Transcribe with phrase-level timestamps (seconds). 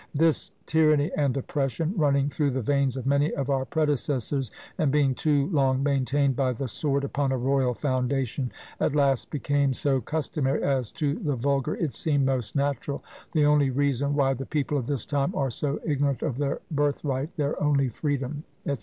[0.15, 5.13] This tyranny and oppression running through the veins of many of our predecessors, and being
[5.13, 10.63] too long maintained by the sword upon a royal foundation, at last became so customary,
[10.63, 13.03] as to the vulgar it seemed most natural
[13.33, 17.35] the only reason why the people of this time are so ignorant of their birthright,
[17.35, 18.77] their only freedom," &c.